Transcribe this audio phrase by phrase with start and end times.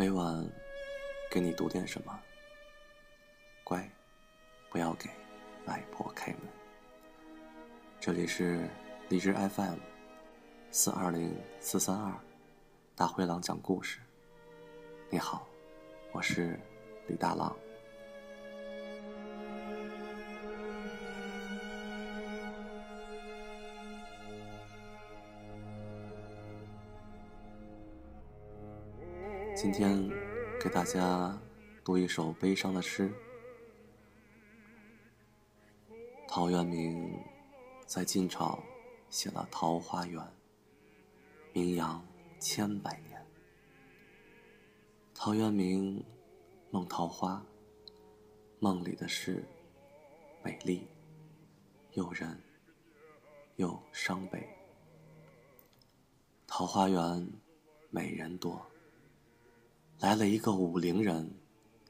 [0.00, 0.42] 每晚
[1.30, 2.18] 给你读点什么，
[3.62, 3.86] 乖，
[4.70, 5.10] 不要给
[5.66, 6.40] 外婆开门。
[8.00, 8.66] 这里是
[9.10, 9.76] 荔枝 FM
[10.70, 12.14] 四二零四三二，
[12.96, 14.00] 大灰狼讲故事。
[15.10, 15.46] 你好，
[16.12, 16.58] 我是
[17.06, 17.54] 李大狼。
[29.62, 30.08] 今天
[30.58, 31.38] 给大家
[31.84, 33.12] 读一首悲伤的诗。
[36.26, 37.12] 陶渊明
[37.84, 38.58] 在晋朝
[39.10, 40.18] 写了《桃花源》，
[41.52, 42.02] 名扬
[42.38, 43.22] 千百年。
[45.14, 46.02] 陶渊明
[46.70, 47.44] 梦桃花，
[48.60, 49.44] 梦里的事
[50.42, 50.88] 美丽、
[51.92, 52.40] 诱人
[53.56, 54.42] 又伤悲。
[56.46, 57.30] 桃花源
[57.90, 58.69] 美人多。
[60.00, 61.30] 来了一个武陵人，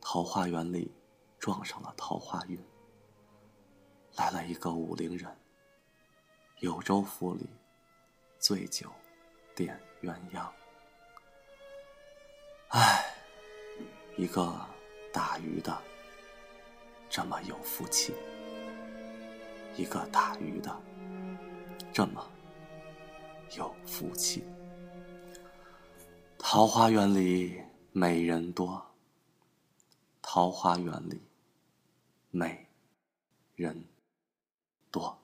[0.00, 0.90] 桃花源里
[1.38, 2.58] 撞上了桃花运。
[4.16, 5.30] 来了一个武陵人，
[6.60, 7.46] 幽州府里
[8.38, 8.90] 醉酒
[9.54, 10.48] 点鸳鸯。
[12.68, 13.04] 唉，
[14.16, 14.58] 一个
[15.12, 15.76] 打鱼的
[17.10, 18.14] 这么有福气，
[19.76, 20.74] 一个打鱼的
[21.92, 22.26] 这么
[23.54, 24.42] 有福气。
[26.38, 27.67] 桃花源里。
[27.92, 28.84] 美人多，
[30.22, 31.20] 桃花源里
[32.30, 32.66] 美
[33.56, 33.84] 人
[34.90, 35.18] 多。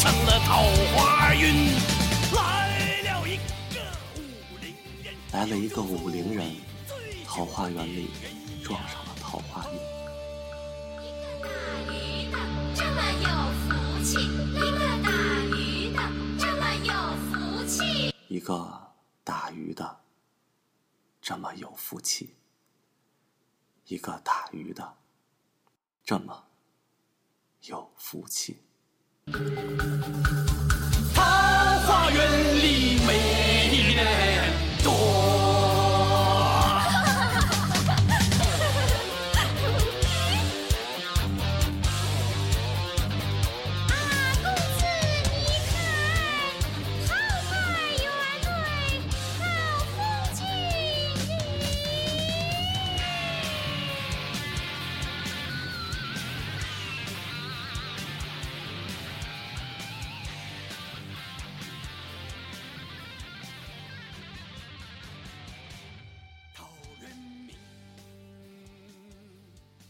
[0.00, 2.94] 来了一个武陵人，
[5.32, 6.54] 来了一个武陵人
[7.26, 8.08] 桃花源里
[8.62, 9.78] 撞上了桃花运。
[18.28, 18.92] 一个
[19.24, 20.00] 打鱼的
[21.20, 22.36] 这么有福气，
[23.86, 24.94] 一个打鱼的
[26.04, 26.44] 这么
[27.62, 28.67] 有福气，一个
[29.38, 30.47] Thank you.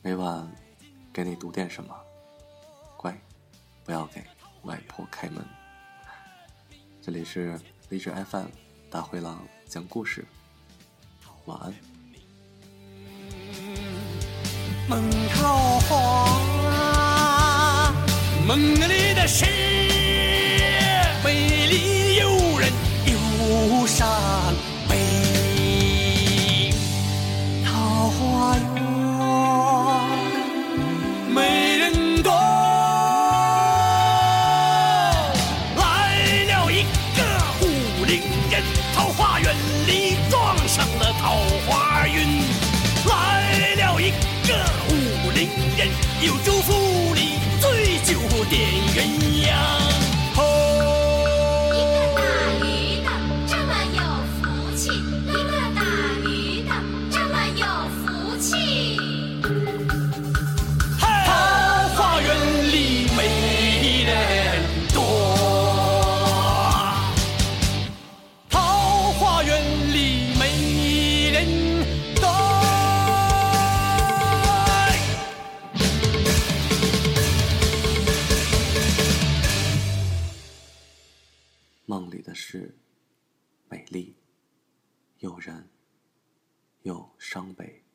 [0.08, 0.50] 每晚
[1.12, 1.94] 给你读点什么，
[2.96, 3.14] 乖，
[3.84, 4.24] 不要给
[4.62, 5.44] 外婆开门。
[7.02, 7.60] 这里是
[7.90, 8.46] 励志 FM
[8.90, 10.26] 大灰狼讲故事，
[11.44, 11.74] 晚安。
[14.88, 17.92] 梦桃花，
[18.46, 19.44] 梦里的事
[46.20, 48.18] 有州府里醉酒
[48.50, 48.60] 点
[48.96, 49.77] 鸳鸯，
[82.28, 82.76] 的是
[83.70, 84.14] 美丽、
[85.20, 85.70] 诱人
[86.82, 87.87] 又伤悲。